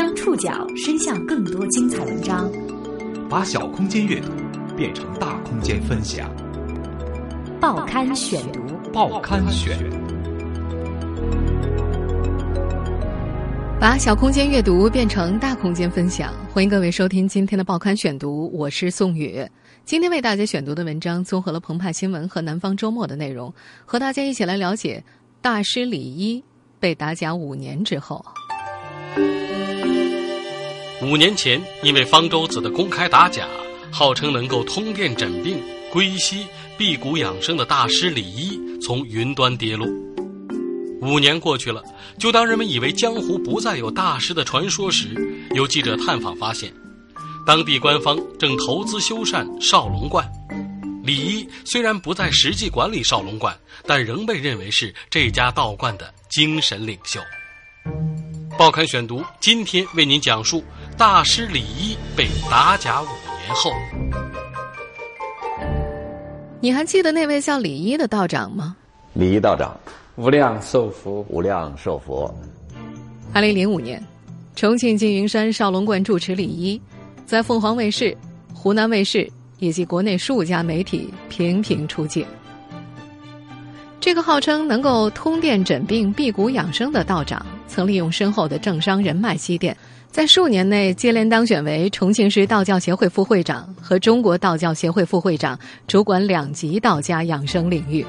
[0.00, 2.50] 将触角伸向更多精彩文章，
[3.28, 4.28] 把小空间阅读
[4.74, 6.34] 变成大空间分享。
[7.60, 8.60] 报刊选读，
[8.94, 9.78] 报刊选，
[13.78, 16.32] 把小空间阅读变成大空间分享。
[16.50, 19.46] 欢迎各位收听今天的报刊选读，我是宋宇。
[19.84, 23.52] 今天为大家选读的文章综合了澎湃新闻和南方周末的内容，
[23.84, 25.04] 和大家一起来了解
[25.42, 26.42] 大师李一
[26.78, 28.24] 被打假五年之后。
[31.02, 33.48] 五年前，因为方舟子的公开打假，
[33.90, 35.58] 号称能够通电诊病、
[35.90, 39.88] 归西、辟谷养生的大师李一从云端跌落。
[41.00, 41.82] 五年过去了，
[42.18, 45.08] 就当人们以为江湖不再有大师的传说时，
[45.54, 46.70] 有记者探访发现，
[47.46, 50.30] 当地官方正投资修缮少龙观。
[51.02, 57.18] 李一虽然不再实际管理少龙观，但仍被认为是这家道观的精神领袖。
[58.58, 60.62] 报刊选读，今天为您讲述
[61.00, 63.72] 大师李一被打假五年后。
[66.60, 68.76] 你还记得那位叫李一的道长吗？
[69.14, 69.74] 李一道长，
[70.16, 72.30] 无量寿佛，无量寿佛。
[73.32, 73.98] 二零零五年，
[74.54, 76.78] 重庆缙云山少龙观住持李一，
[77.24, 78.14] 在凤凰卫视、
[78.52, 79.26] 湖南卫视
[79.58, 82.26] 以及国内数家媒体频频出镜。
[84.00, 89.74] 这个号称能够通电诊病、辟谷养生的道长，曾利用深厚的政商人脉积淀，
[90.10, 98.04] 在数年内接连当选为重庆市道教协会副会长和中国道教协会副会长，主管两级道家养生领域，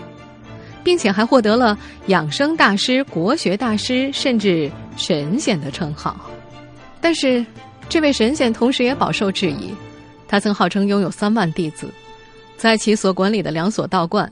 [0.84, 6.20] 并且还获得了养生大师、国学大师甚至神仙的称号。
[7.00, 7.46] 但是，
[7.88, 9.70] 这位神仙同时也饱受质疑，
[10.28, 11.88] 他曾号称拥有三万弟子，
[12.58, 14.32] 在其所管理的两所道观。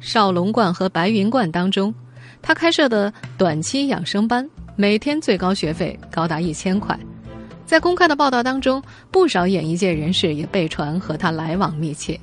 [0.00, 1.94] 少龙观和白云观当中，
[2.42, 6.98] 他开设的短期养生班，每天最高学费高达一千块。
[7.66, 12.18] 在公开的报道当中，不少演艺界人士也被传和他来往密切。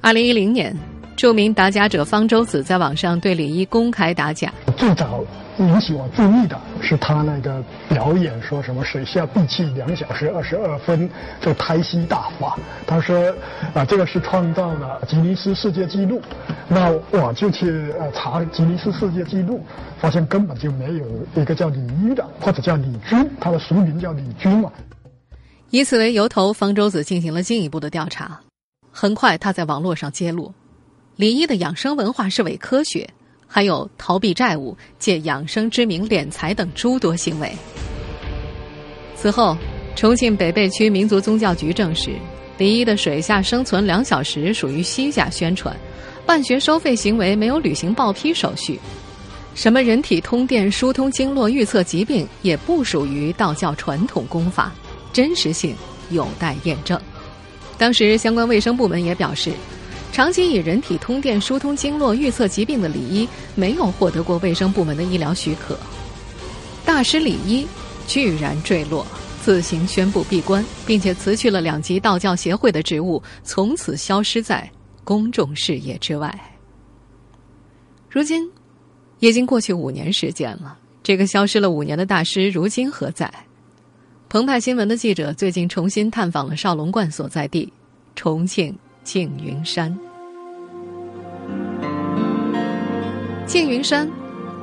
[0.00, 0.76] 二零一零年，
[1.16, 4.52] 著名打假者方舟子在网上对李一公开打假。
[4.76, 5.24] 最早
[5.58, 11.08] 引起我注意的是他那个表演，说什么水下闭气两小时二十二分，
[11.40, 12.58] 就胎息大法。
[12.86, 13.34] 他说
[13.74, 16.20] 啊，这个是创造了吉尼斯世界纪录。
[16.68, 19.64] 那我就去呃查吉尼斯世界纪录，
[19.98, 24.70] 发现根本就没有一个叫李一的，或者叫李军，他的俗名叫李军嘛。
[25.70, 28.40] 以此为由头，方舟子进行了进一步的调查。
[28.90, 30.52] 很快，他在网络上揭露，
[31.16, 33.08] 李一的养生文化是伪科学。
[33.46, 37.50] 还有逃避债务、借养生之名敛财等诸多行为。
[39.14, 39.56] 此后，
[39.94, 42.10] 重庆北碚区民族宗教局证实，
[42.58, 45.74] 李一的水下生存两小时属于虚假宣传，
[46.26, 48.78] 办学收费行为没有履行报批手续，
[49.54, 54.72] 什么人体通电、疏通经络、预测疾病也不属于道教传统功法，
[55.12, 55.74] 真实性
[56.10, 57.00] 有待验证。
[57.78, 59.50] 当时，相关卫生部门也表示。
[60.16, 65.78] 长期以人体通电、疏通经络、预测疾病的李一，没有获得过卫生部门的医疗许可。
[66.86, 67.66] 大师李一
[68.06, 69.06] 居然坠落，
[69.42, 74.66] 自行宣布闭关，并且辞去了两级道教协会的职务，从此消失在
[75.04, 76.34] 公众视野之外。
[78.08, 78.50] 如今，
[79.18, 83.30] 已经过去五年时间了，这个消失了五年的大师，如今何在？
[84.30, 87.70] 澎湃新闻的记者最近重新探访了少龙观所在地——
[88.16, 88.74] 重庆。
[89.04, 89.96] 缙云山，
[93.46, 94.10] 缙云山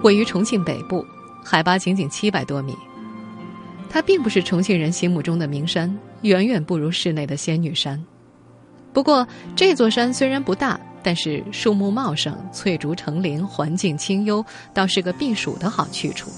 [0.02, 1.06] 位于重庆北部，
[1.42, 2.76] 海拔仅仅七百多米。
[3.90, 8.04] 它并不是重庆人心目中的名山，远远不如市内的仙女山。
[8.92, 16.30] 不过，这座山虽然不大，但是树木茂盛，翠竹成林，环境清幽，倒是个避暑的好去处。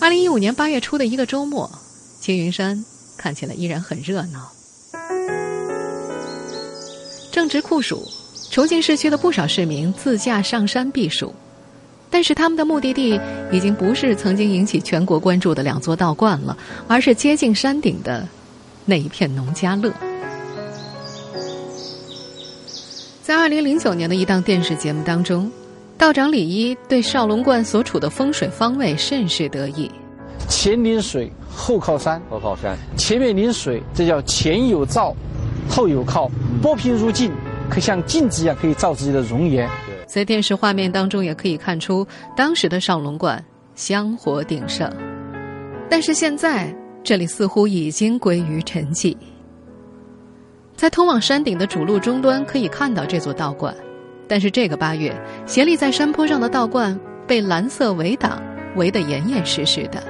[0.00, 1.70] 二零一五年八月初的一个周末，
[2.18, 2.84] 青云山。
[3.16, 4.50] 看起来依然很热闹。
[7.30, 8.06] 正值酷暑，
[8.50, 11.32] 重庆市区的不少市民自驾上山避暑，
[12.10, 13.20] 但是他们的目的地
[13.52, 16.56] 已经不是曾经引起全国关注的两座道观了，
[16.88, 18.26] 而是接近山顶的
[18.84, 19.92] 那一片农家乐。
[23.22, 25.48] 在二零零九年的一档电视节目当中，
[25.96, 29.88] 道长李一对少龙观所处的风水方位甚是得意。
[30.48, 32.20] 前临水，后靠山。
[32.28, 35.14] 后靠山，前面临水，这叫前有照，
[35.70, 36.30] 后有靠。
[36.60, 37.32] 波平如镜，
[37.70, 39.66] 可像镜子一样，可以照自己的容颜。
[40.06, 42.06] 在电视画面当中，也可以看出
[42.36, 43.42] 当时的少龙观
[43.74, 44.92] 香火鼎盛。
[45.88, 46.74] 但是现在，
[47.04, 49.16] 这里似乎已经归于沉寂。
[50.74, 53.74] 在通往山顶的主路终端，可以看到这座道观。
[54.26, 55.14] 但是这个八月，
[55.46, 56.98] 斜立在山坡上的道观。
[57.26, 58.42] 被蓝色围挡
[58.74, 60.02] 围得严严实实的。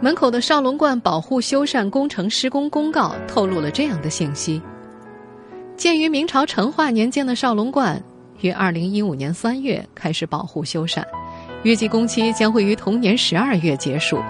[0.00, 4.62] 门口的少龙观保护修缮工程施工公告透露了这样的信息：
[5.76, 8.00] 建于明朝成化年间的少龙观，
[8.40, 11.02] 于二零一五年三月开始保护修缮，
[11.64, 14.22] 预计工期将会于同年十二月结束。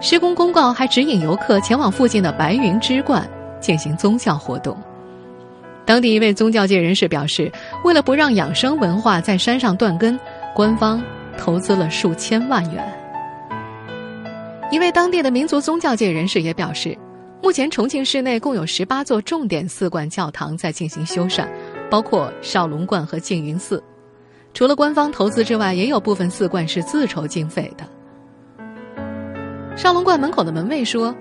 [0.00, 3.28] 施工公告还指引游客前往附近的白云之观
[3.60, 4.76] 进行宗教活动。
[5.84, 7.50] 当地一位宗教界人士表示，
[7.82, 10.16] 为了不让养生文化在山上断根，
[10.54, 11.02] 官方
[11.36, 13.03] 投资了数千万元。
[14.74, 16.98] 一位当地的民族宗教界人士也表示，
[17.40, 21.46] 目前重庆市内共有十八座重点寺观教堂在进行修缮，
[21.88, 23.80] 包括少龙观和净云寺。
[24.52, 27.88] 除了官方投资之外，也有部分寺观是自筹经费的。
[29.76, 31.14] 少龙观门口的门卫说，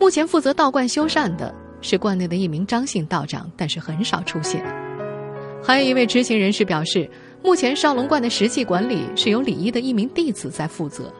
[0.00, 1.54] 目前负责道观修缮的。
[1.82, 4.64] 是观内的一名张姓道长，但是很少出现。
[5.62, 7.08] 还有一位知情人士表示，
[7.40, 11.12] 目前少龙观的实际管理是由李一的一名弟子在负责。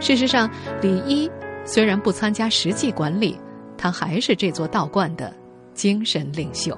[0.00, 0.50] 事实上，
[0.80, 1.30] 李一
[1.64, 3.38] 虽然不参加实际管理，
[3.76, 5.34] 他还是这座道观的
[5.74, 6.76] 精神领袖。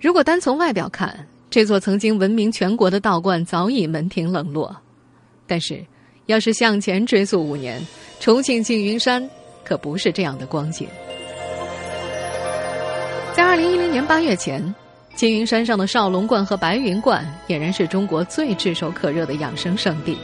[0.00, 4.74] 如果单从外表看，这座曾经闻名全国的道观早已门庭冷落。
[5.46, 5.84] 但是，
[6.26, 7.84] 要是向前追溯五年，
[8.20, 9.28] 重庆缙云山。
[9.62, 10.88] 可不是这样的光景。
[13.32, 14.74] 在二零一零年八月前，
[15.14, 20.16] 缙云山上的少龙观和白云观俨然是中国最炙手可热的养生圣地。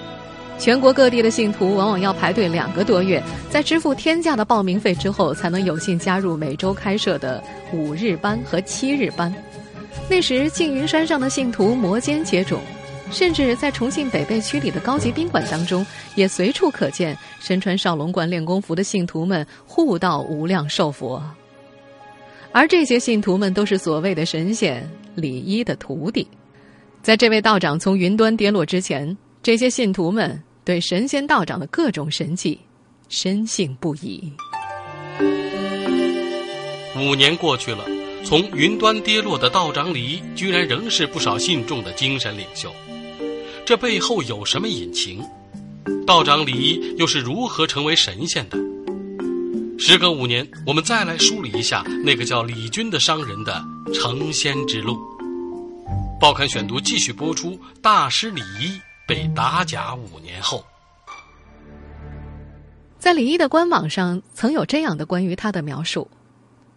[0.58, 7.42] 全国各地的信徒往往要排队两个多月，在支付天价的报名费之后，才能有幸加入每周开设的
[7.72, 9.32] 五日班和七日班。
[10.08, 12.58] 那时，缙云山上的信徒摩肩接踵。
[13.08, 15.86] 甚至在重庆北碚区里的高级宾馆当中，
[16.16, 21.22] 也随处可见身穿少龙观练功服的信徒们护道无量寿佛。
[22.50, 26.26] 而这些信徒们都是所谓的神仙李一的徒弟。
[27.00, 32.58] 在这位道长从云端跌落之前，这些信徒们对神仙道长的各种神迹
[33.08, 34.20] 深信不疑。
[36.96, 37.84] 五年过去了，
[38.24, 42.74] 从云端跌落的道长李一，居然仍是不少信众的精神领袖。
[43.64, 45.22] 这背后有什么隐情？
[46.04, 48.58] 道长李一又是如何成为神仙的？
[49.78, 53.64] 时隔五年，我们再来梳理一下那个叫李军的商人的
[53.94, 54.98] 成仙之路。
[56.20, 60.64] 报刊选读继续播出：大师李一被打假五年后，
[62.98, 66.10] 在李一的官网上曾有这样的关于他的描述：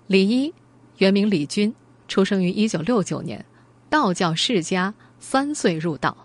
[0.05, 0.53] 李一，
[0.97, 1.73] 原名李军，
[2.07, 3.43] 出生于一九六九年，
[3.89, 6.15] 道教世家，三岁入道。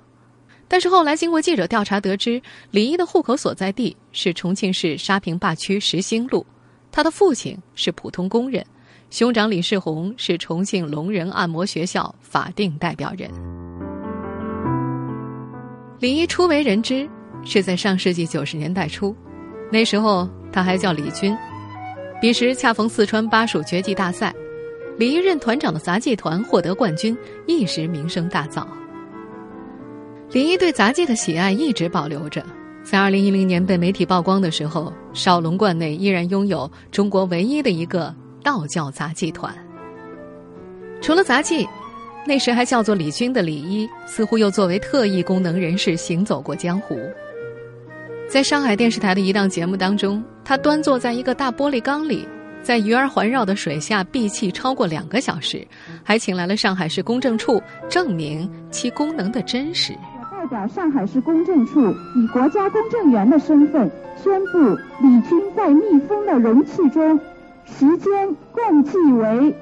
[0.68, 6.44] 但是后来经过记者调查得知，李一的户口所在地是重庆市沙坪坝区石兴路，
[6.92, 8.62] 他的父亲是普通工人，
[9.08, 13.30] 兄长李世宏是重庆龙人按摩学校法定代表人。
[16.00, 17.08] 李一初为人知
[17.44, 19.14] 是在上世纪九十年代初，
[19.70, 21.36] 那时候他还叫李军，
[22.20, 24.34] 彼时恰逢四川巴蜀绝技大赛，
[24.98, 28.66] 李一任团长的杂技团获得冠军，一时名声大噪。
[30.30, 32.44] 李一对杂技的喜爱一直保留着，
[32.82, 38.12] 在二零一零年被媒体曝光的时候，少龙观内依然拥有中国唯一的一个
[38.42, 39.54] 道教杂技团。
[41.00, 41.68] 除了杂技，
[42.26, 46.98] 那时还叫做李军的李一，似乎又作为特异功能人士行走过江湖。
[48.30, 52.26] 在上海电视台的一档节目当中，他端坐在一个大玻璃缸里，
[52.62, 55.66] 在鱼儿环绕的水下闭气超过两个小时，
[56.02, 59.92] 还请来了上海市公证处证明其功能的真实。
[60.18, 61.80] 我代表上海市公证处
[62.16, 64.58] 以国家公证员的身份宣布，
[65.02, 67.20] 李军在密封的容器中，
[67.66, 69.54] 时间共计为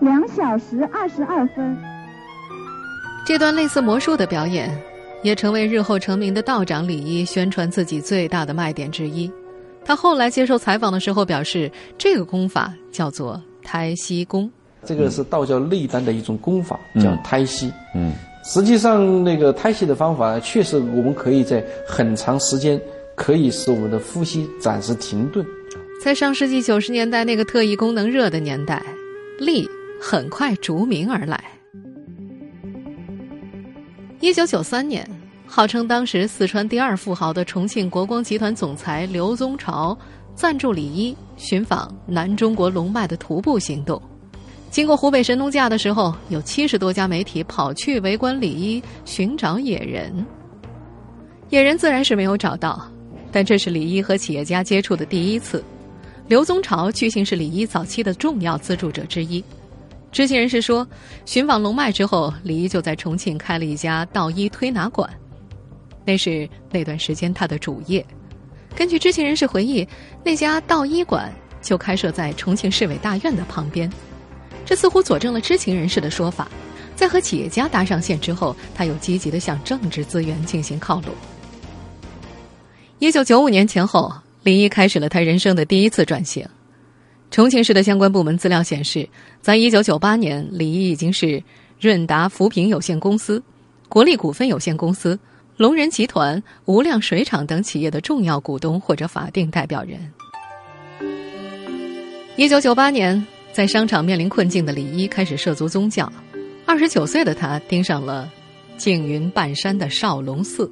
[0.00, 1.78] 两小时二十二分。
[3.28, 4.74] 这段类似魔术的表演，
[5.22, 9.30] 也成为日后成名的道长李一宣传自己最大的卖点之一。
[9.84, 14.50] 他后来接受采访的时候表示，这个功法叫做胎息功。
[14.82, 17.70] 这个是道教内丹的一种功法，叫胎息。
[17.94, 18.14] 嗯。
[18.44, 22.80] 实际上，那个胎息的方法确实，我们可以在很长时间
[23.14, 25.44] 可以使我们的呼吸暂时停顿。
[26.02, 28.82] 在上世纪九十年代那个特异功能热的年代，
[29.38, 29.68] 力
[30.00, 31.38] 很快逐名而来。
[34.20, 35.08] 一九九三年，
[35.46, 39.96] 号称当时四川第二富豪的重庆国光集团总裁刘宗朝
[40.34, 44.00] 赞助李一寻访南中国龙脉的徒步行动。
[44.70, 50.12] 经过湖北神农架的时候，有七十多家媒体跑去围观李一寻找野人。
[51.50, 52.90] 野人自然是没有找到，
[53.30, 55.62] 但这是李一和企业家接触的第一次。
[56.26, 59.42] 刘宗朝据信是李一早期的重要资助者之一。
[60.18, 60.84] 知情人士说，
[61.26, 65.08] 寻访龙脉之后，李一就在重庆开了一家道医推拿馆，
[66.04, 68.04] 那是那段时间他的主业。
[68.74, 69.86] 根据知情人士回忆，
[70.24, 71.32] 那家道医馆
[71.62, 73.88] 就开设在重庆市委大院的旁边，
[74.66, 76.48] 这似乎佐证了知情人士的说法。
[76.96, 81.14] 在和企业家搭上线之后，他又积极的向政治资源进行靠拢。
[82.98, 86.44] 一九九五年前后，李一开始了他人生的第一次转型。
[87.30, 89.08] 重庆市的相关部门资料显示，
[89.40, 91.42] 在一九九八年，李毅已经是
[91.78, 93.42] 润达扶贫有限公司、
[93.88, 95.18] 国力股份有限公司、
[95.56, 100.00] 龙仁集团、无量水厂等企业的重要股东或者法定代表人。
[102.36, 106.10] 一九九八年，在商场面临困境的李一开始涉足宗教。
[106.64, 108.30] 二十九岁的他盯上了
[108.78, 110.70] 缙云半山的少龙寺。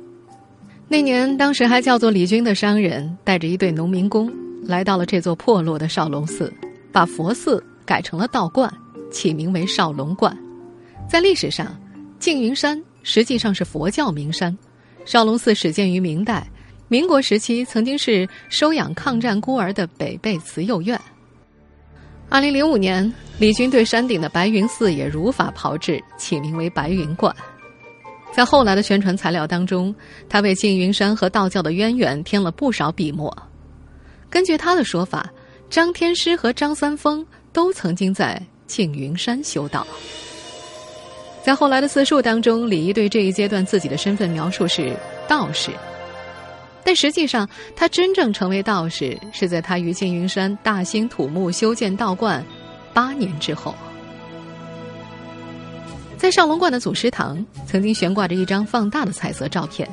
[0.88, 4.32] 那年，当时还叫做李军的商人带着一队农民工
[4.66, 6.52] 来到了这座破落的少龙寺，
[6.92, 8.72] 把佛寺改成了道观，
[9.10, 10.36] 起名为少龙观。
[11.08, 11.78] 在历史上，
[12.18, 14.56] 缙云山实际上是佛教名山。
[15.04, 16.44] 少龙寺始建于明代，
[16.88, 21.00] 民国时期曾经是收养抗战孤儿的北碚慈幼院。
[22.28, 27.32] 二零零五年，李军对山顶的白云寺也如法炮制，起名为白云观。
[28.32, 29.94] 在后来的宣传材料当中，
[30.28, 33.32] 他为缙云山和道教的渊源添了不少笔墨。
[34.28, 35.30] 根据他的说法，
[35.70, 39.86] 张天师和张三丰都曾经在缙云山修道。
[41.42, 44.96] 在后来的自述当中，李一对这一阶段自己的身份描述是
[45.28, 45.70] 道士。
[46.82, 52.44] 但实际上，他真正成为道士是在他于缙云山大兴土木修建道观
[52.92, 53.74] 八年之后。
[56.16, 59.88] 在少龙观的祖师堂，曾经悬挂着一张放大的彩色照片，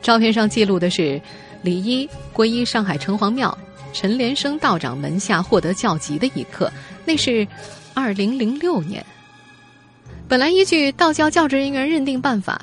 [0.00, 1.20] 照片上记录的是
[1.62, 3.56] 李一皈依上海城隍庙
[3.92, 6.72] 陈连生道长门下获得教籍的一刻，
[7.04, 7.46] 那是
[7.94, 9.04] 二零零六年。
[10.26, 12.60] 本来依据道教教职人员认定办法。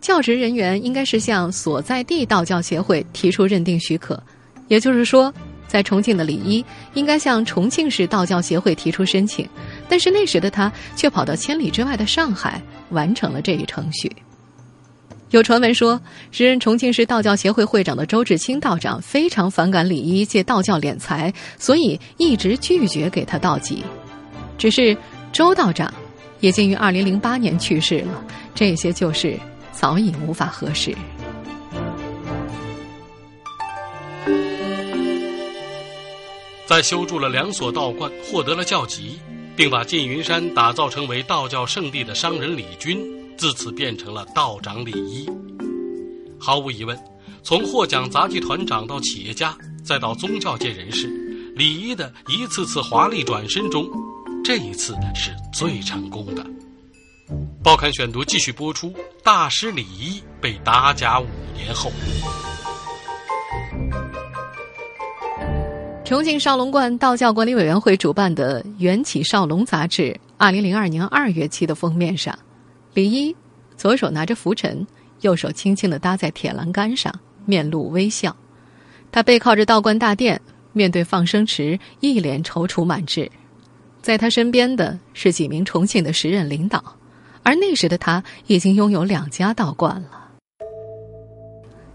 [0.00, 4.22] 教职人员应该是向所在地道教协会提出认定许可，
[4.68, 5.34] 也就是说，
[5.66, 9.46] 在重庆的李一应该向重庆市道教协会提出申请，
[9.88, 14.10] 但是那时的他却跑到千里之外的上海完成了这一程序。
[15.30, 23.84] 有传闻说，时任重庆市道教协会会长的周志清道长非常反感李一借道教敛财，所以一直拒绝给他道籍。
[24.56, 24.96] 只是
[25.32, 25.92] 周道长
[26.40, 29.38] 也竟于二零零八年去世了，这些旧事。
[29.70, 30.92] 早已无法核实。
[36.66, 39.20] 在修筑了两所道观，获得了教籍，
[39.54, 42.98] 并把缙云山打造成为道教圣地的商人李军，
[43.38, 45.30] 自此变成了道长李一。
[46.40, 46.98] 毫无疑问，
[47.42, 51.06] 从获奖杂技团长到企业家，再到宗教界人士，
[51.54, 53.88] 李一的一次次华丽转身中，
[54.44, 56.44] 这一次是最成功的。
[57.62, 58.92] 报刊选读继续播出。
[59.22, 61.92] 大师李一被打假五年后，
[66.04, 72.36] 重庆少龙观道教管理委员会主办的《缘起少龙》杂志，二零零二年二月期的封面上，
[72.98, 73.36] 李一
[73.76, 74.84] 左手拿着拂尘，
[75.20, 77.14] 右手轻轻的搭在铁栏杆上，
[77.46, 78.36] 面露微笑。
[79.12, 80.40] 他背靠着道观大殿，
[80.72, 83.30] 面对放生池，一脸踌躇满志。
[84.02, 86.82] 在他身边的是几名重庆的时任领导。
[87.44, 90.26] 而那时的他已经拥有两家道观了。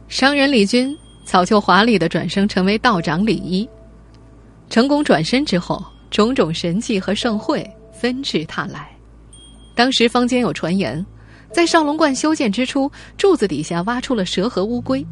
[0.07, 3.67] 商人李军早就华丽的转生成为道长李一，
[4.69, 8.92] 成功转身之后，种种神迹和盛会纷至沓来。
[9.75, 11.03] 当时坊间有传言，
[11.51, 15.05] 在少龙观修建之初，柱子底下挖出了蛇和乌龟，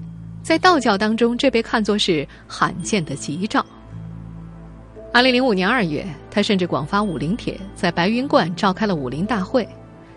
[0.44, 3.66] 在道教当中，这被看作是罕见的吉兆。
[5.14, 9.68] 二零零五年二月，他甚至广发武林帖，在白云观召开了武林大会。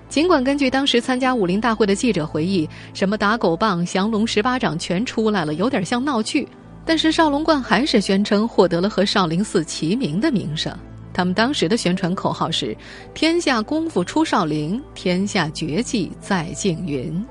[0.09, 6.47] 尽管根据当时参加武林大会的记者回忆，什么打狗棒、降龙十八掌全出来了，有点像闹剧，
[6.85, 10.73] 但是少龙观还是宣称获得了和少林寺齐名的名声。
[11.15, 12.77] 他们当时的宣传口号是
[13.15, 17.25] ：“天下功夫出少林，天下绝技在静云。”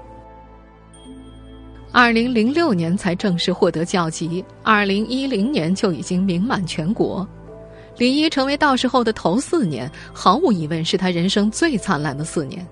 [1.91, 7.27] 二零零六年才正式获得教籍，二零一零年就已经名满全国。
[7.97, 12.65] 李一成为道士后的头四年，毫无疑问是他人生最灿烂的四年，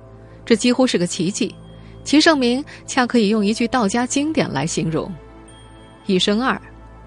[0.44, 1.54] 这几乎是个奇迹。
[2.04, 5.14] 其盛名恰可以用一句道家经典来形容
[6.08, 6.60] ：“一生二，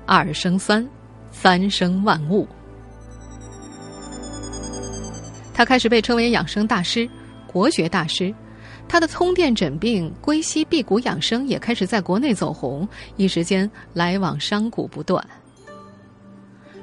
[0.06, 0.88] 二生三，
[1.32, 2.46] 三生万物。”
[5.54, 7.08] 他开始被称为养生大师、
[7.46, 8.34] 国学大师，
[8.88, 15.24] 他的通电诊病、归西辟谷养生也开始在国内走红，一时间来往商贾不断。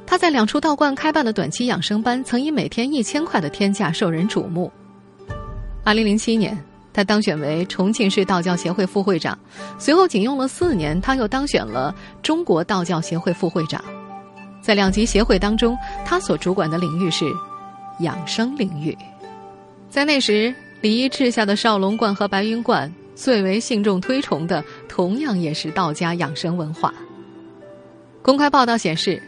[0.08, 4.72] 他在两处道观开办的短期养生班，曾以每天一千块的天价受人瞩目。
[5.84, 6.58] 二零零七年，
[6.94, 9.38] 他当选为重庆市道教协会副会长，
[9.78, 13.84] 随后仅用了四年，他又当选了中国道教协会副会长。
[14.62, 17.26] 在两级协会当中，他所主管的领域是
[18.02, 18.98] 养生领域。
[19.90, 26.94] 在那时，李一治下的少龙观和白云观最为信众推崇的，同样也是道家养生文化。
[28.22, 29.22] 公开报道显示，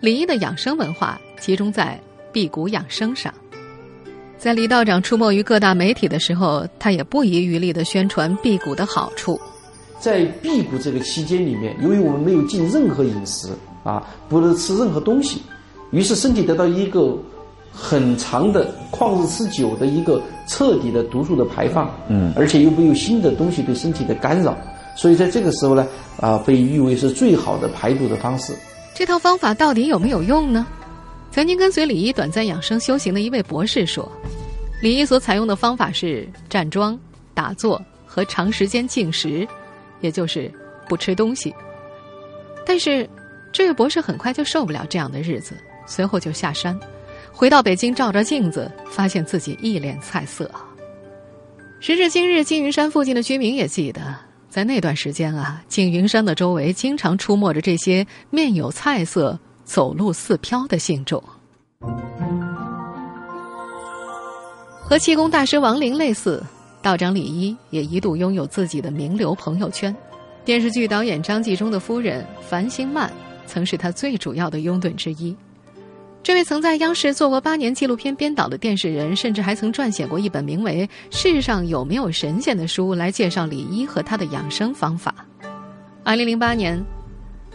[0.00, 2.00] 李一的养生文化集中在
[2.32, 3.32] 辟谷养生上。
[4.36, 9.40] 在李道长出没于各大媒体的时候，他也不遗余力地宣传辟谷的好处。
[9.98, 13.48] 在辟谷这个期间里面，由于我们没有进任何饮食
[13.82, 15.42] 啊，不能吃任何东西，
[15.90, 17.18] 于是身体得到一个
[17.80, 24.58] 很长的旷日持久的一个彻底的毒素的排放，嗯，而且又没有新的东西对身体的干扰。
[24.96, 25.86] 所以在这个时候呢，
[26.20, 28.52] 啊，被誉为是最好的排毒的方式。
[28.94, 30.66] 这套方法到底有没有用呢？
[31.30, 34.10] 曾经跟随李一短暂养生修行的一位博士说，
[34.82, 36.98] 李一所采用的方法是站桩、
[37.32, 39.46] 打坐和长时间进食，
[40.00, 40.52] 也就是
[40.88, 41.54] 不吃东西。
[42.66, 43.08] 但是，
[43.52, 45.54] 这位博士很快就受不了这样的日子，
[45.86, 46.76] 随后就下山，
[47.38, 50.50] 回到北京照照镜子，发现自己一脸菜色。
[51.78, 54.00] 时至今日，缙云山附近的居民也记得。
[54.48, 61.22] 在那段时间啊，缙云山的周围经常出没着这些面有菜色、走路似飘的信众。
[64.82, 66.42] 和气功大师王林类似，
[66.82, 69.94] 道长李一也一度拥有自己的名流朋友圈。
[70.44, 73.12] 电视剧导演张纪中的夫人樊星曼
[73.46, 75.36] 曾是他最主要的拥趸之一。
[76.28, 85.14] 这位曾在央视做过八年纪录片编导的电视人，甚至还曾撰写过一本名为《世上有没有神仙》的书，来介绍李一和他的养生方法。
[86.04, 86.84] 二零零八年，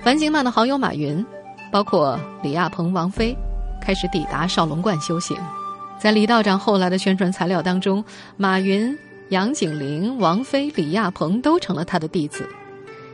[0.02, 1.24] 樊星曼的好友马云，
[1.72, 3.38] 包括李亚鹏、王菲，
[3.80, 5.38] 开始抵达少龙观修行。
[6.00, 8.04] 在李道长后来的宣传材料当中，
[8.38, 8.98] 马云、
[9.30, 12.50] 杨景林、王菲、李亚鹏都成了他的弟子。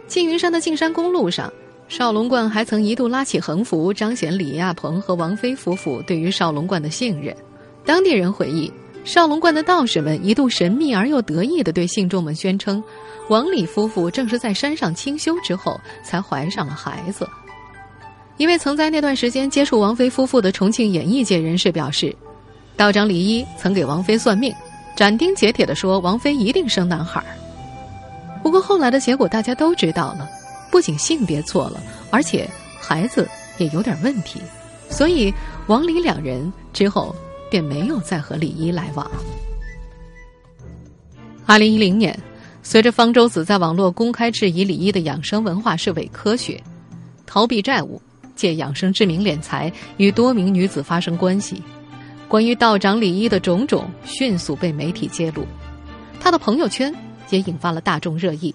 [0.07, 1.51] 缙云山的进山公路上。
[1.89, 7.35] 少龙观还曾一度拉起横幅，彰显李亚鹏和王菲夫妇对于少龙观的信任。
[7.83, 8.71] 当地人回忆，
[9.03, 12.81] 少龙观的道士们一度神秘而又得意地对信众们宣称，
[13.27, 17.27] 王李夫妇正是在山上清修之后才怀上了孩子。
[18.37, 22.15] 一位曾在那段时间接触王菲夫妇的重庆演艺界人士表示，
[22.77, 24.53] 道长李一曾给王菲算命，
[24.95, 27.23] 斩钉截铁地说王菲一定生男孩。
[28.43, 30.29] 不过后来的结果大家都知道了。
[30.71, 33.27] 不仅性别错了，而且孩子
[33.57, 34.39] 也有点问题，
[34.89, 35.33] 所以
[35.67, 37.15] 王李两人之后
[37.49, 39.09] 便没有再和李一来往。
[41.45, 42.17] 二零一零年，
[42.61, 46.61] 随着方舟子在网络公开质疑李一的养生文化是伪科学，
[47.25, 47.99] 逃避债务、
[48.35, 51.63] 借养生之名敛财、与多名女子发生关系，
[52.27, 55.43] 关于道长李一的种种迅速被媒体揭露，
[56.19, 56.93] 他的朋友圈
[57.31, 58.53] 也引发了大众热议。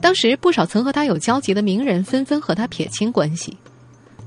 [0.00, 3.56] 当时，不少曾和他有交集的名人纷纷和他撇清关系。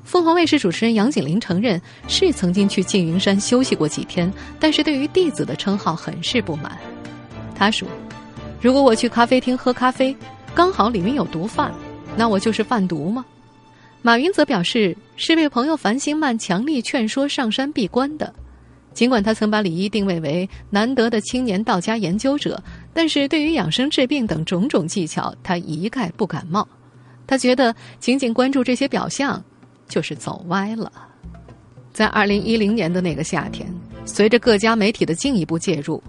[0.03, 6.77] 凤凰卫视主持人杨景林承认是曾经去缙云山休息过几天，但是对于弟子的称号很是不满。
[7.55, 7.87] 他说
[8.61, 10.15] ：“如果我去咖啡厅喝咖啡，
[10.53, 11.71] 刚好里面有毒贩，
[12.15, 13.25] 那我就是贩毒吗？”
[14.03, 18.31] 马云则表示是被朋友樊星曼强力劝说上山闭关的。
[18.93, 22.61] 尽管他曾把李一定位为难得的青年道家研究者，
[22.93, 26.67] 但是对于养生治病等种种技巧，他一概不感冒。
[27.25, 29.43] 他觉得仅仅关注这些表象，
[29.87, 30.91] 就是走歪了。
[31.91, 33.67] 在二零一零年的那个夏天，
[34.05, 36.01] 随着各家媒体的进一步介入，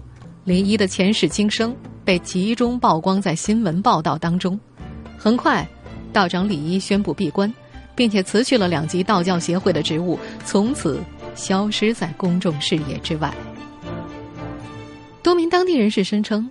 [0.43, 4.59] 林一的前世今生被集中曝光在新闻报道当中。
[5.17, 5.67] 很快，
[6.13, 7.51] 道长李一宣布闭关，
[7.95, 10.99] 并且辞去了两级道教协会的职务，从此。
[11.35, 13.29] 消失在公众视野之外。
[15.21, 16.49] 多名当地人士声称，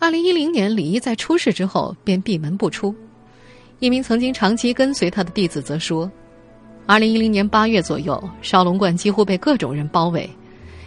[0.00, 2.94] 二零一零年李一在出事之后便闭门不出。
[3.80, 6.10] 一名曾经长期跟随他的弟子则说，
[6.86, 10.28] 二零一零年八月左右，少龙观几乎被各种人包围，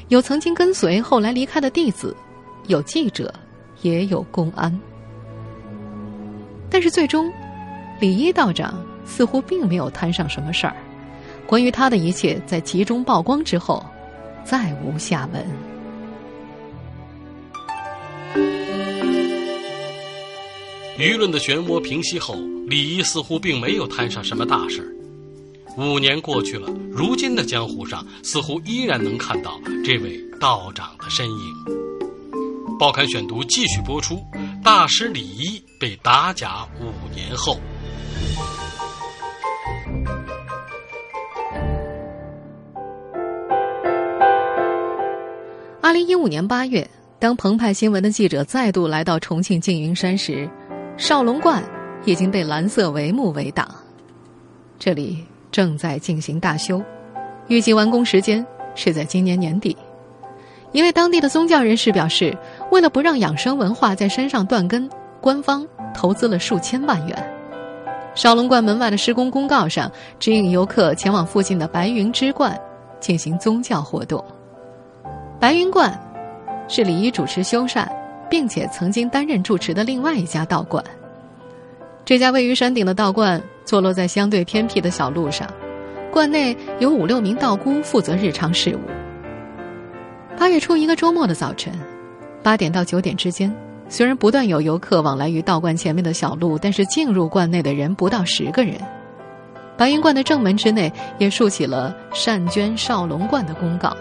[0.07, 2.15] 有曾经跟随后来离开的弟子，
[2.65, 3.31] 有记者，
[3.83, 4.75] 也有公安。
[6.71, 7.31] 但是最终，
[7.99, 10.75] 李一道长似乎并没有摊上什么事儿。
[11.45, 13.85] 关于他的一切，在集中曝光之后，
[14.43, 15.72] 再无下文。
[20.97, 22.35] 舆论的漩涡平息后，
[22.67, 24.87] 李一似乎并没有摊上什么大事儿。
[25.75, 31.37] 五年过去了，如今的江湖上似乎依然能看到这位道长的身影。
[32.77, 34.15] 报刊选读继续播出，
[34.63, 37.55] 《大师李一被打假五年后》。
[45.81, 50.47] 二零一五年八月，当澎湃新闻的记者再度来到重庆缙云山时。
[51.03, 51.61] 少龙观
[52.05, 53.67] 已经被蓝色帷幕围挡。
[54.79, 56.81] 这里正在进行大修，
[57.49, 59.75] 预计完工时间是在今年年底。
[60.71, 62.33] 一位当地的宗教人士表示，
[62.71, 64.89] 为了不让养生文化在山上断根，
[65.19, 67.33] 官方投资了数千万元。
[68.15, 72.57] 少龙观门外的施工公告上指引游客前往附近的白云之观
[73.01, 74.23] 进行宗教活动。
[75.37, 75.93] 白云观
[76.69, 77.85] 是李一主持修缮，
[78.33, 80.83] 并且曾经担任住持的另外一家道观。
[82.03, 85.47] 这家位于山顶的道观坐落在相对偏僻的小路上，
[86.11, 88.79] 观内有五六名道姑负责日常事务。
[90.35, 91.71] 八月初一个周末的早晨，
[92.41, 93.55] 八点到九点之间。
[93.87, 98.73] 虽然不断有游客往来于道观前面的小路，但是进入观内的人不到十个人。
[99.77, 103.95] 白云观的正门之内也竖起了“善捐少龙观”的公告。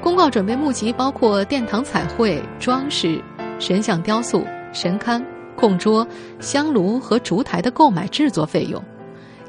[0.00, 3.22] 公告准备募集包括殿堂彩绘、装饰、
[3.62, 6.04] 神像雕塑、神龛、供桌、
[6.40, 8.82] 香炉和烛台的购买制作费用，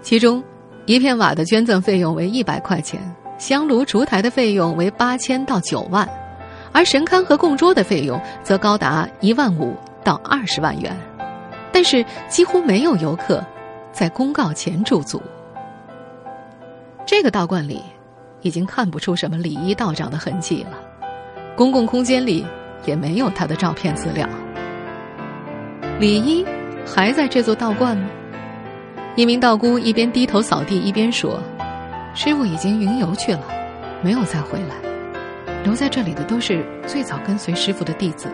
[0.03, 0.41] 其中
[0.85, 3.01] 一片瓦的捐赠费用为一百块钱，
[3.39, 6.07] 香炉、烛台的费用为八千到九万。
[6.71, 10.95] 而神龛和供桌的费用则高达一万五到二十万元，
[11.71, 13.43] 但是几乎没有游客
[13.91, 15.19] 在公告前驻足。
[17.03, 17.81] 这个道观里
[18.41, 20.77] 已经看不出什么李一道长的痕迹了，
[21.55, 22.45] 公共空间里
[22.85, 24.27] 也没有他的照片资料。
[25.99, 26.45] 李一
[26.85, 28.09] 还在这座道观吗？
[29.15, 31.39] 一名道姑一边低头扫地一边说
[32.15, 33.43] ：“师傅已经云游去了，
[34.01, 34.75] 没有再回来。”
[35.63, 38.27] 留在这里的都是最早跟随师傅的弟子，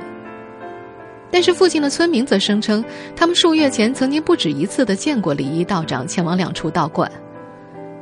[1.30, 2.84] 但是附近的村民则声称，
[3.16, 7.12] 他们数月前曾经不止一次的见过李一道长前往两处道观。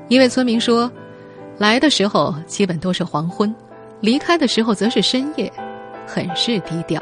[0.07, 0.89] 一位村民说，
[1.57, 3.53] 来的时候基本都是黄昏，
[3.99, 5.51] 离开的时候则是深夜，
[6.08, 7.02] 很是低调。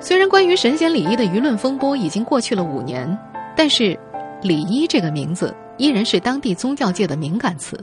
[0.00, 3.16] 虽然关于神仙李一的舆论风波已经过去了五年，
[3.56, 3.98] 但是
[4.42, 7.82] 李一这个名字依然是当地宗教界的敏感词。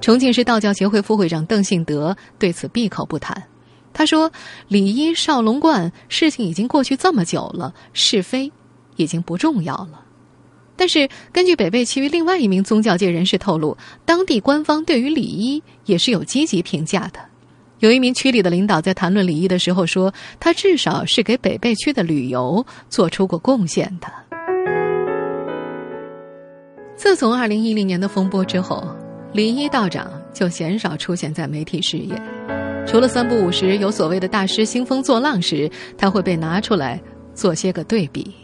[0.00, 3.42] 重庆市道教协会副会长邓信德对此闭口不谈。
[3.92, 4.30] 他说
[4.68, 8.52] ：“李一少龙观事情已经过去这么久了，是非
[8.94, 10.06] 已经不重要了。
[10.76, 17.29] 但是，根据北碚区域另外一名宗教界人士透露，当地官方对于李一也是有积极评价的。
[17.80, 24.06] 有一名区里的领导在谈论李一的时候说，他至少是给北碚区的旅游做出过贡献的。
[26.94, 28.86] 自从二零一零年的风波之后。”
[29.32, 32.20] 李一道长就鲜少出现在媒体视野，
[32.84, 37.00] 除了三不五时有所谓的大师兴风作浪时，他会被拿出来
[37.32, 38.34] 做些个对比。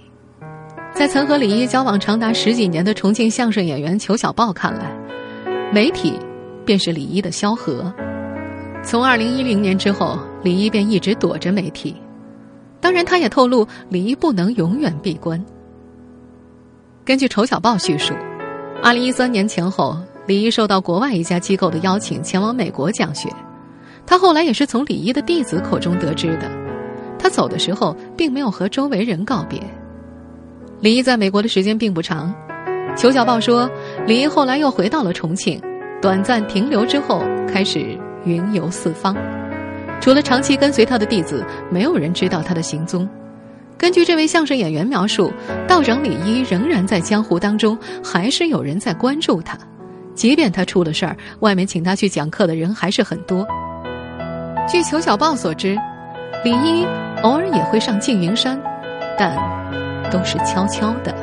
[0.94, 4.96] 在曾和李一交往长达十几年的重庆相声演员裘小豹看来，
[5.72, 6.12] 媒体
[6.64, 7.92] 便是李一的萧何。
[8.86, 11.96] 从二零一零年之后，李一便一直躲着媒体。
[12.80, 15.44] 当然，他也透露李一不能永远闭关。
[17.04, 18.14] 根据裘小豹叙述，
[18.80, 19.98] 二零一三年前后。
[20.28, 23.28] 李一受到国外一家机构的邀请，前往美国讲学。
[24.04, 26.50] 他后来也是从李一的弟子口中得知的。
[27.16, 29.60] 他走的时候，并没有和周围人告别。
[30.80, 32.34] 李一在美国的时间并不长。
[32.96, 33.70] 裘小报说，
[34.04, 35.62] 李一后来又回到了重庆，
[36.02, 37.96] 短暂停留之后，开始
[38.26, 39.16] 云游四方。
[39.98, 43.08] 除了长期跟随他的弟子，没有人知道他的行踪。
[43.78, 45.32] 根据这位相声演员描述，
[45.66, 49.56] 道长李一仍然在江湖当中，还是有人在关注他。
[50.14, 53.46] 即便他出了事儿，外面请他去讲课的人还是很多。
[54.66, 55.76] 据《裘小豹》所知，
[56.42, 56.86] 李一
[57.22, 58.58] 偶尔也会上缙云山，
[59.18, 59.36] 但
[60.10, 61.14] 都是悄悄的。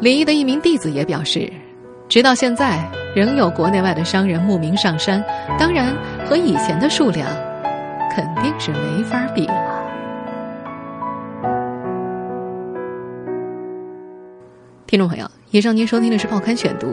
[0.00, 1.48] 李一的一名弟子也表示，
[2.08, 5.22] 直到现在仍有国内外的商人慕名上山，
[5.58, 5.94] 当然
[6.26, 7.28] 和以前的数量
[8.10, 9.84] 肯定是没法比了。
[14.86, 15.30] 听众朋友。
[15.50, 16.86] 以上您收听的是《报刊选读》，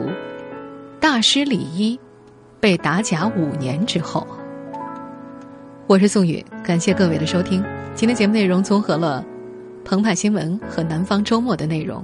[1.00, 1.98] 大师李一
[2.60, 4.28] 被打假五年之后，
[5.88, 7.64] 我是宋宇，感谢各位的收听。
[7.96, 9.24] 今天节目内容综合了
[9.86, 12.04] 澎湃新闻和南方周末的内容。